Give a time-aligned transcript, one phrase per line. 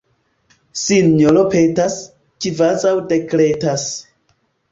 [0.83, 1.99] Sinjoro petas,
[2.45, 3.87] kvazaŭ dekretas.